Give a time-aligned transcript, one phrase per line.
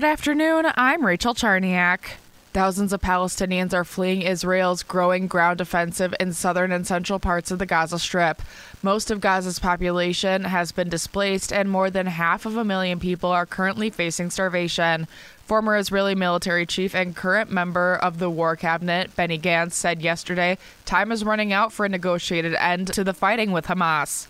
[0.00, 0.64] Good afternoon.
[0.76, 2.12] I'm Rachel Charniak.
[2.54, 7.58] Thousands of Palestinians are fleeing Israel's growing ground offensive in southern and central parts of
[7.58, 8.40] the Gaza Strip.
[8.82, 13.30] Most of Gaza's population has been displaced, and more than half of a million people
[13.30, 15.06] are currently facing starvation.
[15.44, 20.56] Former Israeli military chief and current member of the war cabinet, Benny Gantz, said yesterday
[20.86, 24.28] time is running out for a negotiated end to the fighting with Hamas.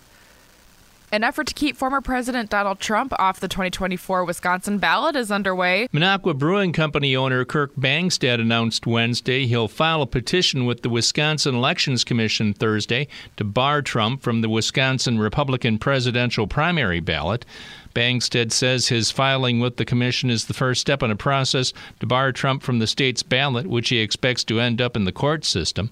[1.13, 5.89] An effort to keep former President Donald Trump off the 2024 Wisconsin ballot is underway.
[5.93, 11.57] Minocqua Brewing Company owner Kirk Bangstad announced Wednesday he'll file a petition with the Wisconsin
[11.57, 17.45] Elections Commission Thursday to bar Trump from the Wisconsin Republican presidential primary ballot.
[17.93, 22.07] Bangstad says his filing with the commission is the first step in a process to
[22.07, 25.45] bar Trump from the state's ballot, which he expects to end up in the court
[25.45, 25.91] system.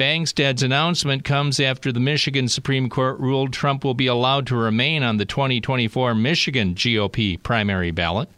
[0.00, 5.02] Bangstad's announcement comes after the Michigan Supreme Court ruled Trump will be allowed to remain
[5.02, 8.30] on the 2024 Michigan GOP primary ballot.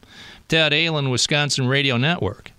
[0.49, 2.51] Ted Allen, Wisconsin Radio Network.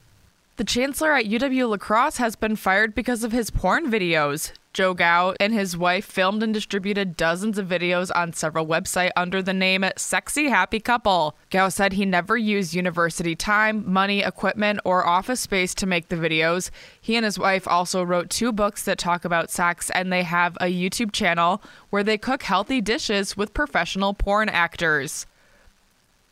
[0.56, 4.52] The chancellor at UW La Crosse has been fired because of his porn videos.
[4.72, 9.42] Joe Gow and his wife filmed and distributed dozens of videos on several websites under
[9.42, 11.36] the name Sexy Happy Couple.
[11.50, 16.16] Gow said he never used university time, money, equipment, or office space to make the
[16.16, 16.70] videos.
[17.02, 20.56] He and his wife also wrote two books that talk about sex, and they have
[20.62, 25.26] a YouTube channel where they cook healthy dishes with professional porn actors.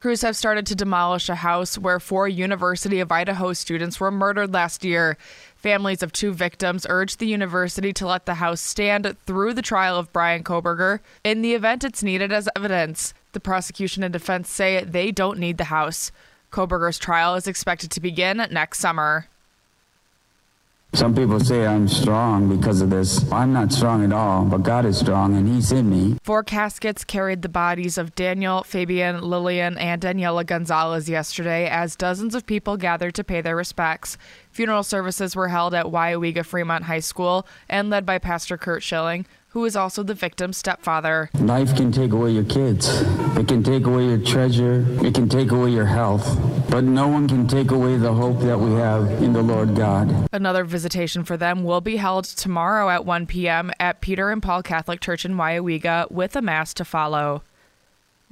[0.02, 4.52] Crews have started to demolish a house where four University of Idaho students were murdered
[4.52, 5.16] last year.
[5.56, 10.00] Families of two victims urged the university to let the house stand through the trial
[10.00, 13.14] of Brian Kohberger in the event it's needed as evidence.
[13.34, 16.12] The prosecution and defense say they don't need the house.
[16.52, 19.28] Kohberger's trial is expected to begin next summer.
[20.94, 23.32] Some people say I'm strong because of this.
[23.32, 26.18] I'm not strong at all, but God is strong and He's in me.
[26.22, 32.36] Four caskets carried the bodies of Daniel, Fabian, Lillian, and Daniela Gonzalez yesterday as dozens
[32.36, 34.18] of people gathered to pay their respects.
[34.52, 39.26] Funeral services were held at Weyauwega Fremont High School and led by Pastor Kurt Schilling,
[39.52, 41.30] who is also the victim's stepfather.
[41.36, 42.88] Life can take away your kids,
[43.38, 46.26] it can take away your treasure, it can take away your health,
[46.70, 50.28] but no one can take away the hope that we have in the Lord God.
[50.32, 53.72] Another visitation for them will be held tomorrow at 1 p.m.
[53.80, 57.44] at Peter and Paul Catholic Church in Weyauwega with a mass to follow.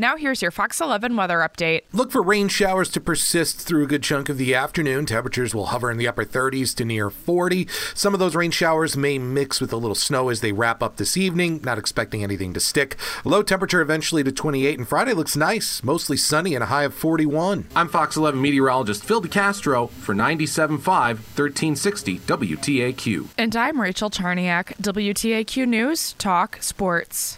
[0.02, 1.82] Now, here's your Fox 11 weather update.
[1.92, 5.06] Look for rain showers to persist through a good chunk of the afternoon.
[5.06, 7.68] Temperatures will hover in the upper 30s to near 40.
[7.94, 10.96] Some of those rain showers may mix with a little snow as they wrap up
[10.96, 11.60] this evening.
[11.66, 12.96] Not expecting anything to stick.
[13.26, 16.94] Low temperature eventually to 28, and Friday looks nice, mostly sunny and a high of
[16.94, 17.68] 41.
[17.76, 23.28] I'm Fox 11 meteorologist Phil DeCastro for 97.5 1360 WTAQ.
[23.38, 27.38] And I'm Rachel Charniak, WTAQ News Talk Sports.